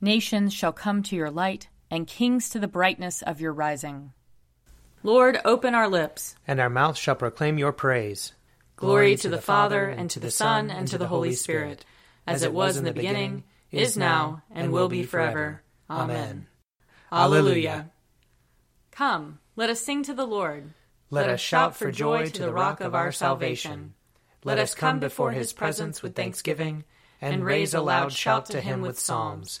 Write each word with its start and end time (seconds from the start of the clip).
Nations 0.00 0.54
shall 0.54 0.72
come 0.72 1.02
to 1.02 1.16
your 1.16 1.30
light, 1.30 1.68
and 1.90 2.06
kings 2.06 2.48
to 2.50 2.58
the 2.58 2.68
brightness 2.68 3.20
of 3.20 3.40
your 3.40 3.52
rising. 3.52 4.12
Lord, 5.02 5.38
open 5.44 5.74
our 5.74 5.88
lips, 5.88 6.36
and 6.46 6.58
our 6.58 6.70
mouth 6.70 6.96
shall 6.96 7.14
proclaim 7.14 7.58
your 7.58 7.72
praise. 7.72 8.32
Glory 8.76 9.16
to 9.16 9.28
the 9.28 9.42
Father, 9.42 9.88
and 9.88 10.08
to 10.10 10.18
the 10.18 10.30
Son, 10.30 10.70
and 10.70 10.88
to 10.88 10.96
the 10.96 11.08
Holy 11.08 11.34
Spirit, 11.34 11.84
as 12.26 12.42
it 12.42 12.54
was 12.54 12.78
in 12.78 12.84
the 12.84 12.94
beginning, 12.94 13.44
is 13.70 13.96
now, 13.96 14.42
and 14.50 14.72
will 14.72 14.88
be 14.88 15.02
forever. 15.02 15.62
Amen. 15.90 16.46
Alleluia. 17.12 17.90
Come, 18.90 19.38
let 19.54 19.68
us 19.68 19.80
sing 19.80 20.02
to 20.04 20.14
the 20.14 20.26
Lord. 20.26 20.72
Let 21.10 21.28
us 21.28 21.40
shout 21.40 21.76
for 21.76 21.90
joy 21.90 22.28
to 22.28 22.42
the 22.42 22.52
rock 22.52 22.80
of 22.80 22.94
our 22.94 23.12
salvation. 23.12 23.92
Let 24.44 24.58
us 24.58 24.74
come 24.74 24.98
before 24.98 25.32
his 25.32 25.52
presence 25.52 26.02
with 26.02 26.14
thanksgiving, 26.14 26.84
and 27.20 27.44
raise 27.44 27.74
a 27.74 27.82
loud 27.82 28.12
shout 28.12 28.46
to 28.46 28.62
him 28.62 28.80
with 28.80 28.98
psalms. 28.98 29.60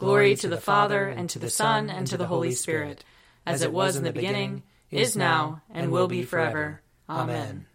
Glory 0.00 0.34
to 0.34 0.48
the 0.48 0.56
Father, 0.56 1.08
and 1.08 1.28
to 1.28 1.38
the 1.38 1.50
Son, 1.50 1.90
and 1.90 2.06
to 2.06 2.16
the 2.16 2.26
Holy 2.26 2.52
Spirit, 2.52 3.04
as 3.44 3.60
it 3.60 3.70
was 3.70 3.96
in 3.96 4.02
the 4.02 4.14
beginning, 4.14 4.62
is 4.90 5.14
now, 5.14 5.60
and 5.68 5.92
will 5.92 6.08
be 6.08 6.22
forever. 6.22 6.80
Amen. 7.06 7.66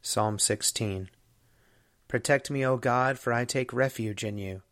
Psalm 0.00 0.38
16 0.38 1.10
Protect 2.08 2.50
me, 2.50 2.64
O 2.64 2.78
God, 2.78 3.18
for 3.18 3.34
I 3.34 3.44
take 3.44 3.70
refuge 3.70 4.24
in 4.24 4.38
you. 4.38 4.62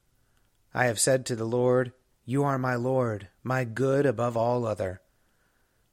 I 0.72 0.86
have 0.86 0.98
said 0.98 1.27
to 1.27 1.36
the 1.36 1.44
Lord, 1.44 1.92
You 2.24 2.44
are 2.44 2.58
my 2.58 2.77
Lord, 2.77 3.28
my 3.42 3.64
good 3.64 4.06
above 4.06 4.34
all 4.34 4.64
other. 4.64 5.02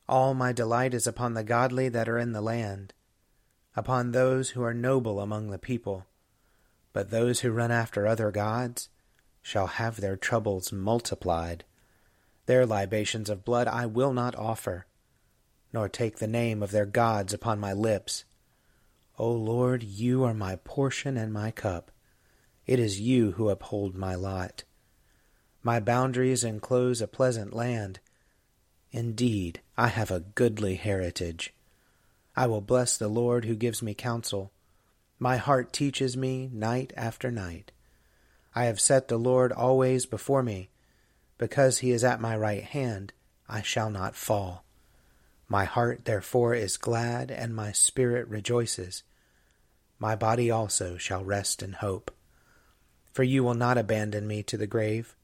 All 0.07 0.33
my 0.33 0.53
delight 0.53 0.93
is 0.93 1.05
upon 1.05 1.33
the 1.33 1.43
godly 1.43 1.89
that 1.89 2.07
are 2.07 2.17
in 2.17 2.31
the 2.31 2.39
land, 2.39 2.93
upon 3.75 4.13
those 4.13 4.51
who 4.51 4.63
are 4.63 4.73
noble 4.73 5.19
among 5.19 5.49
the 5.49 5.59
people. 5.59 6.05
But 6.93 7.09
those 7.09 7.41
who 7.41 7.51
run 7.51 7.71
after 7.71 8.07
other 8.07 8.31
gods, 8.31 8.87
shall 9.47 9.67
have 9.67 10.01
their 10.01 10.17
troubles 10.17 10.73
multiplied. 10.73 11.63
Their 12.47 12.65
libations 12.65 13.29
of 13.29 13.45
blood 13.45 13.65
I 13.65 13.85
will 13.85 14.11
not 14.11 14.35
offer, 14.35 14.87
nor 15.71 15.87
take 15.87 16.17
the 16.17 16.27
name 16.27 16.61
of 16.61 16.71
their 16.71 16.85
gods 16.85 17.33
upon 17.33 17.57
my 17.57 17.71
lips. 17.71 18.25
O 19.17 19.31
Lord, 19.31 19.83
you 19.83 20.25
are 20.25 20.33
my 20.33 20.57
portion 20.57 21.15
and 21.15 21.31
my 21.31 21.51
cup. 21.51 21.91
It 22.65 22.77
is 22.77 22.99
you 22.99 23.31
who 23.31 23.47
uphold 23.47 23.95
my 23.95 24.15
lot. 24.15 24.65
My 25.63 25.79
boundaries 25.79 26.43
enclose 26.43 26.99
a 27.01 27.07
pleasant 27.07 27.53
land. 27.53 28.01
Indeed, 28.91 29.61
I 29.77 29.87
have 29.87 30.11
a 30.11 30.19
goodly 30.19 30.75
heritage. 30.75 31.53
I 32.35 32.47
will 32.47 32.59
bless 32.59 32.97
the 32.97 33.07
Lord 33.07 33.45
who 33.45 33.55
gives 33.55 33.81
me 33.81 33.93
counsel. 33.93 34.51
My 35.19 35.37
heart 35.37 35.71
teaches 35.71 36.17
me 36.17 36.49
night 36.51 36.91
after 36.97 37.31
night. 37.31 37.71
I 38.57 38.63
have 38.63 38.79
set 38.79 39.07
the 39.07 39.19
Lord 39.19 39.51
always 39.51 40.07
before 40.07 40.41
me. 40.41 40.71
Because 41.37 41.77
he 41.77 41.91
is 41.91 42.03
at 42.03 42.19
my 42.19 42.35
right 42.35 42.63
hand, 42.63 43.13
I 43.47 43.61
shall 43.61 43.91
not 43.91 44.15
fall. 44.15 44.65
My 45.47 45.65
heart 45.65 46.05
therefore 46.05 46.55
is 46.55 46.75
glad, 46.75 47.29
and 47.29 47.55
my 47.55 47.71
spirit 47.71 48.27
rejoices. 48.27 49.03
My 49.99 50.15
body 50.15 50.49
also 50.49 50.97
shall 50.97 51.23
rest 51.23 51.61
in 51.61 51.73
hope. 51.73 52.09
For 53.13 53.21
you 53.21 53.43
will 53.43 53.53
not 53.53 53.77
abandon 53.77 54.25
me 54.25 54.41
to 54.41 54.57
the 54.57 54.65
grave, 54.65 55.15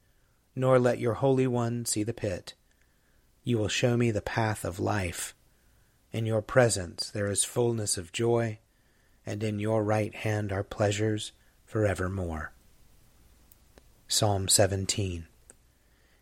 nor 0.56 0.78
let 0.78 1.00
your 1.00 1.16
Holy 1.16 1.48
One 1.48 1.86
see 1.86 2.04
the 2.04 2.14
pit. 2.14 2.54
You 3.44 3.58
will 3.58 3.68
show 3.68 3.98
me 3.98 4.12
the 4.12 4.22
path 4.22 4.64
of 4.64 4.80
life. 4.80 5.34
In 6.12 6.28
your 6.28 6.44
presence 6.44 7.10
there 7.10 7.32
is 7.32 7.44
fullness 7.44 7.98
of 7.98 8.12
joy, 8.12 8.60
and 9.26 9.42
in 9.42 9.58
your 9.58 9.84
right 9.84 10.14
hand 10.14 10.52
are 10.52 10.64
pleasures 10.64 11.32
forevermore. 11.66 12.54
Psalm 14.08 14.48
17 14.48 15.26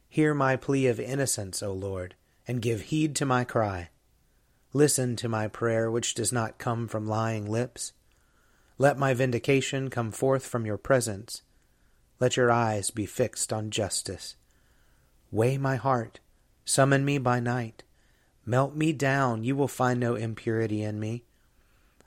Hear 0.07 0.33
my 0.33 0.55
plea 0.55 0.87
of 0.87 0.99
innocence, 0.99 1.61
O 1.61 1.73
Lord, 1.73 2.15
and 2.47 2.61
give 2.61 2.83
heed 2.83 3.15
to 3.17 3.25
my 3.25 3.43
cry. 3.43 3.89
Listen 4.71 5.15
to 5.17 5.27
my 5.27 5.47
prayer, 5.47 5.91
which 5.91 6.13
does 6.13 6.31
not 6.31 6.57
come 6.57 6.87
from 6.87 7.07
lying 7.07 7.49
lips. 7.49 7.91
Let 8.77 8.97
my 8.97 9.13
vindication 9.13 9.89
come 9.89 10.11
forth 10.11 10.45
from 10.45 10.65
your 10.65 10.77
presence. 10.77 11.41
Let 12.19 12.37
your 12.37 12.49
eyes 12.49 12.91
be 12.91 13.05
fixed 13.05 13.51
on 13.51 13.71
justice. 13.71 14.35
Weigh 15.31 15.57
my 15.57 15.75
heart, 15.75 16.21
summon 16.63 17.03
me 17.03 17.17
by 17.17 17.41
night. 17.41 17.83
Melt 18.45 18.75
me 18.75 18.93
down, 18.93 19.43
you 19.43 19.55
will 19.55 19.67
find 19.67 19.99
no 19.99 20.15
impurity 20.15 20.81
in 20.81 20.99
me. 20.99 21.23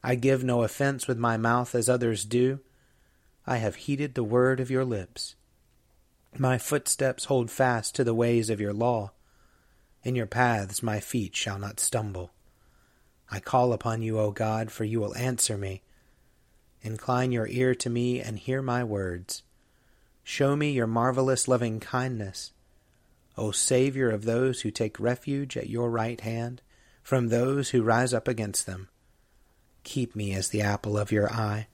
I 0.02 0.14
give 0.14 0.42
no 0.42 0.62
offense 0.62 1.06
with 1.06 1.18
my 1.18 1.36
mouth 1.36 1.74
as 1.74 1.88
others 1.88 2.24
do. 2.24 2.60
I 3.46 3.58
have 3.58 3.74
heeded 3.74 4.14
the 4.14 4.24
word 4.24 4.60
of 4.60 4.70
your 4.70 4.84
lips. 4.84 5.34
My 6.36 6.58
footsteps 6.58 7.26
hold 7.26 7.48
fast 7.48 7.94
to 7.94 8.02
the 8.02 8.14
ways 8.14 8.50
of 8.50 8.60
your 8.60 8.72
law. 8.72 9.12
In 10.02 10.16
your 10.16 10.26
paths 10.26 10.82
my 10.82 10.98
feet 10.98 11.36
shall 11.36 11.60
not 11.60 11.78
stumble. 11.78 12.32
I 13.30 13.38
call 13.38 13.72
upon 13.72 14.02
you, 14.02 14.18
O 14.18 14.32
God, 14.32 14.72
for 14.72 14.82
you 14.82 14.98
will 14.98 15.16
answer 15.16 15.56
me. 15.56 15.82
Incline 16.82 17.30
your 17.30 17.46
ear 17.46 17.72
to 17.76 17.88
me 17.88 18.20
and 18.20 18.36
hear 18.36 18.62
my 18.62 18.82
words. 18.82 19.44
Show 20.24 20.56
me 20.56 20.72
your 20.72 20.88
marvelous 20.88 21.46
loving 21.46 21.78
kindness. 21.78 22.50
O 23.38 23.52
Savior 23.52 24.10
of 24.10 24.24
those 24.24 24.62
who 24.62 24.72
take 24.72 24.98
refuge 24.98 25.56
at 25.56 25.70
your 25.70 25.88
right 25.88 26.20
hand 26.20 26.62
from 27.04 27.28
those 27.28 27.70
who 27.70 27.84
rise 27.84 28.12
up 28.12 28.26
against 28.26 28.66
them. 28.66 28.88
Keep 29.84 30.16
me 30.16 30.34
as 30.34 30.48
the 30.48 30.62
apple 30.62 30.98
of 30.98 31.12
your 31.12 31.32
eye. 31.32 31.68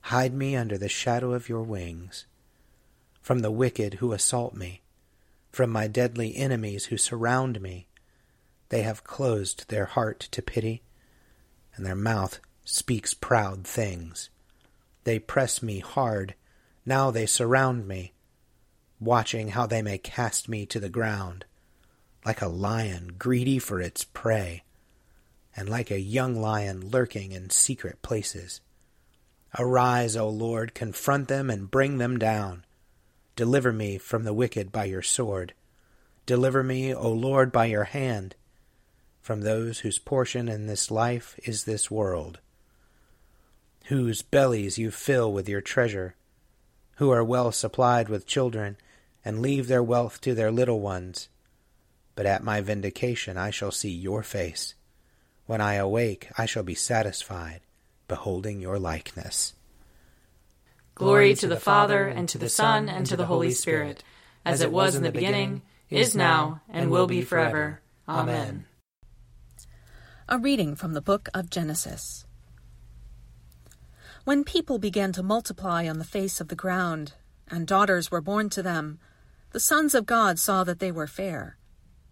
Hide 0.00 0.34
me 0.34 0.56
under 0.56 0.76
the 0.76 0.88
shadow 0.88 1.32
of 1.32 1.48
your 1.48 1.62
wings 1.62 2.26
from 3.20 3.40
the 3.40 3.50
wicked 3.50 3.94
who 3.94 4.12
assault 4.12 4.54
me, 4.54 4.82
from 5.50 5.70
my 5.70 5.86
deadly 5.86 6.36
enemies 6.36 6.86
who 6.86 6.96
surround 6.96 7.60
me. 7.60 7.86
They 8.68 8.82
have 8.82 9.04
closed 9.04 9.68
their 9.68 9.86
heart 9.86 10.20
to 10.20 10.42
pity, 10.42 10.82
and 11.74 11.84
their 11.84 11.94
mouth 11.94 12.40
speaks 12.64 13.14
proud 13.14 13.66
things. 13.66 14.30
They 15.04 15.18
press 15.18 15.62
me 15.62 15.78
hard, 15.78 16.34
now 16.84 17.10
they 17.10 17.26
surround 17.26 17.88
me, 17.88 18.12
watching 19.00 19.48
how 19.48 19.66
they 19.66 19.82
may 19.82 19.98
cast 19.98 20.48
me 20.48 20.66
to 20.66 20.80
the 20.80 20.88
ground, 20.88 21.44
like 22.24 22.42
a 22.42 22.48
lion 22.48 23.14
greedy 23.18 23.58
for 23.58 23.80
its 23.80 24.04
prey, 24.04 24.64
and 25.56 25.68
like 25.68 25.90
a 25.90 26.00
young 26.00 26.34
lion 26.34 26.90
lurking 26.90 27.32
in 27.32 27.50
secret 27.50 28.02
places. 28.02 28.60
Arise, 29.58 30.14
O 30.14 30.28
Lord, 30.28 30.74
confront 30.74 31.28
them 31.28 31.48
and 31.48 31.70
bring 31.70 31.98
them 31.98 32.18
down. 32.18 32.64
Deliver 33.38 33.72
me 33.72 33.98
from 33.98 34.24
the 34.24 34.34
wicked 34.34 34.72
by 34.72 34.86
your 34.86 35.00
sword. 35.00 35.54
Deliver 36.26 36.64
me, 36.64 36.92
O 36.92 37.08
Lord, 37.12 37.52
by 37.52 37.66
your 37.66 37.84
hand, 37.84 38.34
from 39.20 39.42
those 39.42 39.78
whose 39.78 40.00
portion 40.00 40.48
in 40.48 40.66
this 40.66 40.90
life 40.90 41.38
is 41.44 41.62
this 41.62 41.88
world, 41.88 42.40
whose 43.84 44.22
bellies 44.22 44.76
you 44.76 44.90
fill 44.90 45.32
with 45.32 45.48
your 45.48 45.60
treasure, 45.60 46.16
who 46.96 47.10
are 47.10 47.22
well 47.22 47.52
supplied 47.52 48.08
with 48.08 48.26
children, 48.26 48.76
and 49.24 49.40
leave 49.40 49.68
their 49.68 49.84
wealth 49.84 50.20
to 50.22 50.34
their 50.34 50.50
little 50.50 50.80
ones. 50.80 51.28
But 52.16 52.26
at 52.26 52.42
my 52.42 52.60
vindication 52.60 53.36
I 53.38 53.50
shall 53.50 53.70
see 53.70 53.92
your 53.92 54.24
face. 54.24 54.74
When 55.46 55.60
I 55.60 55.74
awake, 55.74 56.28
I 56.36 56.44
shall 56.46 56.64
be 56.64 56.74
satisfied, 56.74 57.60
beholding 58.08 58.60
your 58.60 58.80
likeness. 58.80 59.54
Glory 60.98 61.32
to 61.32 61.46
the 61.46 61.60
Father, 61.60 62.08
and 62.08 62.28
to 62.28 62.38
the 62.38 62.48
Son, 62.48 62.88
and 62.88 63.06
to 63.06 63.16
the 63.16 63.26
Holy 63.26 63.52
Spirit, 63.52 64.02
as 64.44 64.60
it 64.60 64.72
was 64.72 64.96
in 64.96 65.04
the 65.04 65.12
beginning, 65.12 65.62
is 65.88 66.16
now, 66.16 66.60
and 66.68 66.90
will 66.90 67.06
be 67.06 67.22
forever. 67.22 67.80
Amen. 68.08 68.64
A 70.28 70.38
reading 70.38 70.74
from 70.74 70.94
the 70.94 71.00
book 71.00 71.28
of 71.32 71.50
Genesis. 71.50 72.26
When 74.24 74.42
people 74.42 74.80
began 74.80 75.12
to 75.12 75.22
multiply 75.22 75.88
on 75.88 75.98
the 75.98 76.04
face 76.04 76.40
of 76.40 76.48
the 76.48 76.56
ground, 76.56 77.12
and 77.46 77.64
daughters 77.64 78.10
were 78.10 78.20
born 78.20 78.50
to 78.50 78.62
them, 78.62 78.98
the 79.52 79.60
sons 79.60 79.94
of 79.94 80.04
God 80.04 80.40
saw 80.40 80.64
that 80.64 80.80
they 80.80 80.90
were 80.90 81.06
fair, 81.06 81.58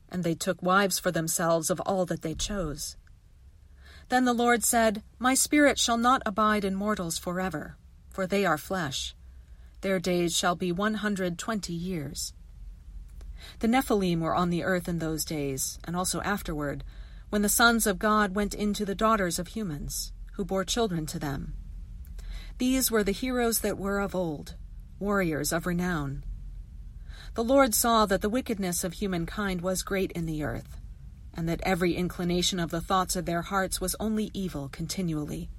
and 0.08 0.22
they 0.22 0.36
took 0.36 0.62
wives 0.62 1.00
for 1.00 1.10
themselves 1.10 1.70
of 1.70 1.80
all 1.80 2.06
that 2.06 2.22
they 2.22 2.36
chose. 2.36 2.96
Then 4.10 4.26
the 4.26 4.32
Lord 4.32 4.62
said, 4.62 5.02
My 5.18 5.34
spirit 5.34 5.76
shall 5.76 5.98
not 5.98 6.22
abide 6.24 6.64
in 6.64 6.76
mortals 6.76 7.18
forever 7.18 7.76
for 8.16 8.26
they 8.26 8.46
are 8.46 8.56
flesh. 8.56 9.14
Their 9.82 9.98
days 9.98 10.34
shall 10.34 10.54
be 10.56 10.72
one 10.72 10.94
hundred 10.94 11.38
twenty 11.38 11.74
years. 11.74 12.32
The 13.58 13.68
Nephilim 13.68 14.20
were 14.20 14.34
on 14.34 14.48
the 14.48 14.64
earth 14.64 14.88
in 14.88 15.00
those 15.00 15.22
days, 15.22 15.78
and 15.84 15.94
also 15.94 16.22
afterward, 16.22 16.82
when 17.28 17.42
the 17.42 17.50
sons 17.50 17.86
of 17.86 17.98
God 17.98 18.34
went 18.34 18.54
into 18.54 18.86
the 18.86 18.94
daughters 18.94 19.38
of 19.38 19.48
humans, 19.48 20.14
who 20.32 20.46
bore 20.46 20.64
children 20.64 21.04
to 21.04 21.18
them. 21.18 21.56
These 22.56 22.90
were 22.90 23.04
the 23.04 23.12
heroes 23.12 23.60
that 23.60 23.76
were 23.76 24.00
of 24.00 24.14
old, 24.14 24.54
warriors 24.98 25.52
of 25.52 25.66
renown. 25.66 26.24
The 27.34 27.44
Lord 27.44 27.74
saw 27.74 28.06
that 28.06 28.22
the 28.22 28.30
wickedness 28.30 28.82
of 28.82 28.94
humankind 28.94 29.60
was 29.60 29.82
great 29.82 30.10
in 30.12 30.24
the 30.24 30.42
earth, 30.42 30.80
and 31.34 31.46
that 31.50 31.60
every 31.64 31.94
inclination 31.94 32.58
of 32.58 32.70
the 32.70 32.80
thoughts 32.80 33.14
of 33.14 33.26
their 33.26 33.42
hearts 33.42 33.78
was 33.78 33.94
only 34.00 34.30
evil 34.32 34.70
continually. 34.70 35.50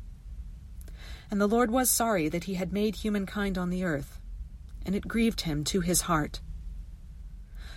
And 1.30 1.42
the 1.42 1.48
Lord 1.48 1.72
was 1.72 1.90
sorry 1.90 2.30
that 2.30 2.46
he 2.46 2.54
had 2.54 2.72
made 2.72 2.98
humankind 2.98 3.58
on 3.58 3.70
the 3.70 3.84
earth, 3.84 4.20
and 4.86 4.96
it 4.96 5.08
grieved 5.08 5.42
him 5.42 5.64
to 5.66 5.82
his 5.82 6.02
heart. 6.02 6.40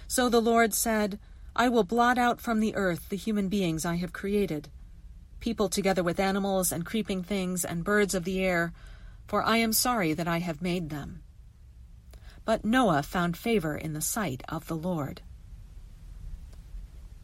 So 0.06 0.28
the 0.28 0.40
Lord 0.40 0.74
said, 0.74 1.18
I 1.54 1.68
will 1.68 1.84
blot 1.84 2.16
out 2.16 2.40
from 2.40 2.60
the 2.60 2.74
earth 2.76 3.08
the 3.08 3.16
human 3.16 3.48
beings 3.48 3.84
I 3.84 3.96
have 3.96 4.12
created, 4.12 4.68
people 5.40 5.68
together 5.68 6.02
with 6.02 6.20
animals 6.20 6.70
and 6.70 6.86
creeping 6.86 7.22
things 7.22 7.64
and 7.64 7.84
birds 7.84 8.14
of 8.14 8.24
the 8.24 8.42
air, 8.44 8.72
for 9.26 9.42
I 9.42 9.56
am 9.56 9.72
sorry 9.72 10.12
that 10.12 10.28
I 10.28 10.38
have 10.38 10.62
made 10.62 10.90
them. 10.90 11.22
But 12.44 12.64
Noah 12.64 13.02
found 13.02 13.36
favor 13.36 13.76
in 13.76 13.92
the 13.92 14.00
sight 14.00 14.42
of 14.48 14.66
the 14.66 14.76
Lord. 14.76 15.22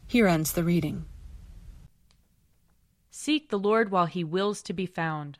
Here 0.05 0.27
ends 0.27 0.51
the 0.53 0.63
reading. 0.63 1.05
Seek 3.09 3.49
the 3.49 3.59
Lord 3.59 3.91
while 3.91 4.05
he 4.05 4.23
wills 4.23 4.61
to 4.63 4.73
be 4.73 4.85
found. 4.85 5.39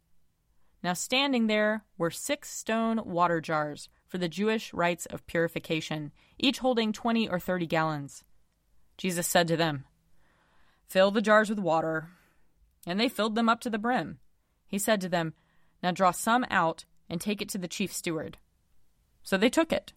Now 0.83 0.93
standing 0.93 1.47
there 1.47 1.83
were 1.97 2.09
six 2.09 2.49
stone 2.49 3.01
water 3.05 3.39
jars 3.39 3.89
for 4.07 4.17
the 4.17 4.27
Jewish 4.27 4.73
rites 4.73 5.05
of 5.05 5.27
purification, 5.27 6.11
each 6.37 6.59
holding 6.59 6.91
twenty 6.91 7.29
or 7.29 7.39
thirty 7.39 7.67
gallons. 7.67 8.23
Jesus 8.97 9.27
said 9.27 9.47
to 9.47 9.57
them, 9.57 9.85
Fill 10.87 11.11
the 11.11 11.21
jars 11.21 11.49
with 11.49 11.59
water. 11.59 12.09
And 12.85 12.99
they 12.99 13.09
filled 13.09 13.35
them 13.35 13.47
up 13.47 13.61
to 13.61 13.69
the 13.69 13.77
brim. 13.77 14.17
He 14.67 14.79
said 14.79 15.01
to 15.01 15.09
them, 15.09 15.33
Now 15.83 15.91
draw 15.91 16.11
some 16.11 16.45
out 16.49 16.85
and 17.09 17.21
take 17.21 17.41
it 17.41 17.49
to 17.49 17.57
the 17.57 17.67
chief 17.67 17.93
steward. 17.93 18.39
So 19.23 19.37
they 19.37 19.49
took 19.49 19.71
it. 19.71 19.93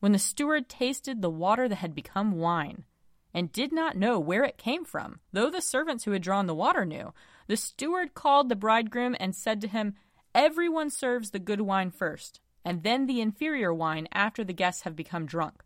When 0.00 0.12
the 0.12 0.18
steward 0.18 0.68
tasted 0.68 1.22
the 1.22 1.30
water 1.30 1.68
that 1.68 1.76
had 1.76 1.94
become 1.94 2.32
wine, 2.32 2.84
and 3.32 3.52
did 3.52 3.72
not 3.72 3.96
know 3.96 4.18
where 4.18 4.44
it 4.44 4.58
came 4.58 4.84
from, 4.84 5.20
though 5.32 5.50
the 5.50 5.62
servants 5.62 6.04
who 6.04 6.12
had 6.12 6.22
drawn 6.22 6.46
the 6.46 6.54
water 6.54 6.84
knew, 6.84 7.12
the 7.50 7.56
steward 7.56 8.14
called 8.14 8.48
the 8.48 8.54
bridegroom 8.54 9.16
and 9.18 9.34
said 9.34 9.60
to 9.60 9.66
him, 9.66 9.96
Everyone 10.36 10.88
serves 10.88 11.32
the 11.32 11.40
good 11.40 11.62
wine 11.62 11.90
first, 11.90 12.38
and 12.64 12.84
then 12.84 13.06
the 13.06 13.20
inferior 13.20 13.74
wine 13.74 14.06
after 14.12 14.44
the 14.44 14.52
guests 14.52 14.82
have 14.82 14.94
become 14.94 15.26
drunk. 15.26 15.64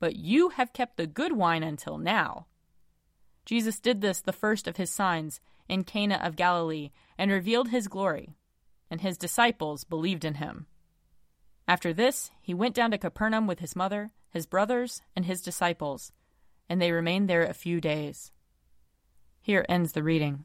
But 0.00 0.16
you 0.16 0.48
have 0.48 0.72
kept 0.72 0.96
the 0.96 1.06
good 1.06 1.30
wine 1.30 1.62
until 1.62 1.98
now. 1.98 2.46
Jesus 3.44 3.78
did 3.78 4.00
this, 4.00 4.20
the 4.20 4.32
first 4.32 4.66
of 4.66 4.76
his 4.76 4.90
signs, 4.90 5.40
in 5.68 5.84
Cana 5.84 6.16
of 6.20 6.34
Galilee, 6.34 6.90
and 7.16 7.30
revealed 7.30 7.68
his 7.68 7.86
glory, 7.86 8.34
and 8.90 9.00
his 9.00 9.16
disciples 9.16 9.84
believed 9.84 10.24
in 10.24 10.34
him. 10.34 10.66
After 11.68 11.92
this, 11.92 12.32
he 12.42 12.54
went 12.54 12.74
down 12.74 12.90
to 12.90 12.98
Capernaum 12.98 13.46
with 13.46 13.60
his 13.60 13.76
mother, 13.76 14.10
his 14.30 14.46
brothers, 14.46 15.00
and 15.14 15.26
his 15.26 15.42
disciples, 15.42 16.10
and 16.68 16.82
they 16.82 16.90
remained 16.90 17.30
there 17.30 17.44
a 17.44 17.54
few 17.54 17.80
days. 17.80 18.32
Here 19.40 19.64
ends 19.68 19.92
the 19.92 20.02
reading. 20.02 20.44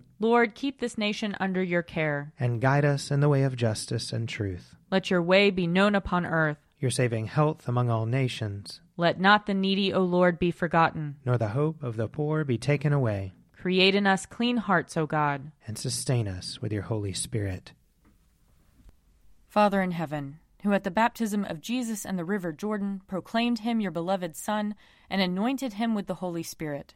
Lord, 0.21 0.53
keep 0.53 0.79
this 0.79 0.99
nation 0.99 1.35
under 1.39 1.63
your 1.63 1.81
care. 1.81 2.31
And 2.39 2.61
guide 2.61 2.85
us 2.85 3.09
in 3.09 3.21
the 3.21 3.29
way 3.29 3.41
of 3.41 3.55
justice 3.55 4.13
and 4.13 4.29
truth. 4.29 4.75
Let 4.91 5.09
your 5.09 5.23
way 5.23 5.49
be 5.49 5.65
known 5.65 5.95
upon 5.95 6.27
earth. 6.27 6.59
Your 6.79 6.91
saving 6.91 7.25
health 7.25 7.67
among 7.67 7.89
all 7.89 8.05
nations. 8.05 8.81
Let 8.97 9.19
not 9.19 9.47
the 9.47 9.55
needy, 9.55 9.91
O 9.91 10.01
Lord, 10.01 10.37
be 10.37 10.51
forgotten. 10.51 11.15
Nor 11.25 11.39
the 11.39 11.47
hope 11.47 11.81
of 11.81 11.97
the 11.97 12.07
poor 12.07 12.43
be 12.43 12.59
taken 12.59 12.93
away. 12.93 13.33
Create 13.57 13.95
in 13.95 14.05
us 14.05 14.27
clean 14.27 14.57
hearts, 14.57 14.95
O 14.95 15.07
God. 15.07 15.51
And 15.65 15.75
sustain 15.75 16.27
us 16.27 16.61
with 16.61 16.71
your 16.71 16.83
Holy 16.83 17.13
Spirit. 17.13 17.71
Father 19.47 19.81
in 19.81 19.89
heaven, 19.89 20.37
who 20.61 20.71
at 20.73 20.83
the 20.83 20.91
baptism 20.91 21.45
of 21.45 21.61
Jesus 21.61 22.05
in 22.05 22.15
the 22.15 22.25
river 22.25 22.51
Jordan 22.51 23.01
proclaimed 23.07 23.59
him 23.59 23.81
your 23.81 23.89
beloved 23.89 24.35
Son 24.35 24.75
and 25.09 25.19
anointed 25.19 25.73
him 25.73 25.95
with 25.95 26.05
the 26.05 26.15
Holy 26.15 26.43
Spirit, 26.43 26.93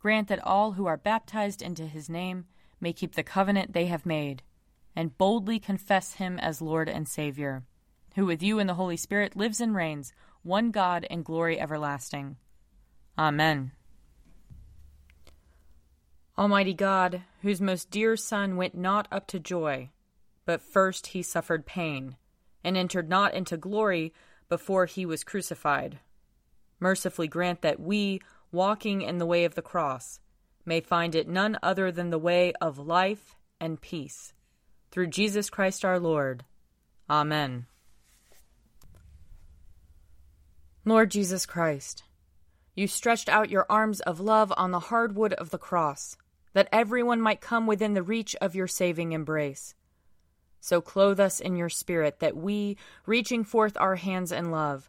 grant 0.00 0.28
that 0.28 0.44
all 0.44 0.72
who 0.72 0.86
are 0.86 0.96
baptized 0.96 1.62
into 1.62 1.86
his 1.86 2.08
name 2.08 2.46
may 2.80 2.92
keep 2.92 3.14
the 3.14 3.22
covenant 3.22 3.72
they 3.72 3.86
have 3.86 4.06
made, 4.06 4.42
and 4.96 5.16
boldly 5.18 5.58
confess 5.58 6.14
him 6.14 6.38
as 6.38 6.62
Lord 6.62 6.88
and 6.88 7.06
Savior, 7.06 7.62
who 8.16 8.26
with 8.26 8.42
you 8.42 8.58
in 8.58 8.66
the 8.66 8.74
Holy 8.74 8.96
Spirit 8.96 9.36
lives 9.36 9.60
and 9.60 9.74
reigns, 9.74 10.12
one 10.42 10.70
God 10.70 11.04
in 11.04 11.22
glory 11.22 11.60
everlasting. 11.60 12.36
Amen. 13.18 13.72
Almighty 16.38 16.72
God, 16.72 17.22
whose 17.42 17.60
most 17.60 17.90
dear 17.90 18.16
Son 18.16 18.56
went 18.56 18.74
not 18.74 19.06
up 19.12 19.26
to 19.26 19.38
joy, 19.38 19.90
but 20.46 20.62
first 20.62 21.08
he 21.08 21.22
suffered 21.22 21.66
pain, 21.66 22.16
and 22.64 22.78
entered 22.78 23.10
not 23.10 23.34
into 23.34 23.58
glory 23.58 24.14
before 24.48 24.86
he 24.86 25.04
was 25.04 25.22
crucified. 25.22 25.98
Mercifully 26.80 27.28
grant 27.28 27.60
that 27.60 27.78
we, 27.78 28.22
walking 28.52 29.02
in 29.02 29.18
the 29.18 29.26
way 29.26 29.44
of 29.44 29.54
the 29.54 29.62
cross, 29.62 30.20
may 30.64 30.80
find 30.80 31.14
it 31.14 31.28
none 31.28 31.58
other 31.62 31.90
than 31.90 32.10
the 32.10 32.18
way 32.18 32.52
of 32.60 32.78
life 32.78 33.36
and 33.60 33.80
peace. 33.80 34.32
Through 34.90 35.08
Jesus 35.08 35.50
Christ 35.50 35.84
our 35.84 35.98
Lord. 35.98 36.44
Amen. 37.08 37.66
Lord 40.84 41.10
Jesus 41.10 41.46
Christ, 41.46 42.04
you 42.74 42.86
stretched 42.86 43.28
out 43.28 43.50
your 43.50 43.66
arms 43.68 44.00
of 44.00 44.20
love 44.20 44.52
on 44.56 44.70
the 44.70 44.80
hard 44.80 45.14
wood 45.14 45.34
of 45.34 45.50
the 45.50 45.58
cross, 45.58 46.16
that 46.52 46.68
everyone 46.72 47.20
might 47.20 47.40
come 47.40 47.66
within 47.66 47.94
the 47.94 48.02
reach 48.02 48.34
of 48.40 48.54
your 48.54 48.66
saving 48.66 49.12
embrace. 49.12 49.74
So 50.60 50.80
clothe 50.80 51.20
us 51.20 51.40
in 51.40 51.56
your 51.56 51.68
spirit, 51.68 52.20
that 52.20 52.36
we, 52.36 52.76
reaching 53.06 53.44
forth 53.44 53.76
our 53.78 53.96
hands 53.96 54.32
in 54.32 54.50
love, 54.50 54.88